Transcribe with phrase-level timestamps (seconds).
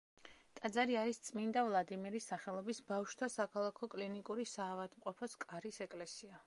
[0.59, 6.39] ტაძარი არის წმინდა ვლადიმირის სახელობის ბავშვთა საქალაქო კლინიკური საავადმყოფოს კარის ეკლესია.